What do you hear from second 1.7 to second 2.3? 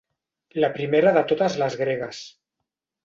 gregues.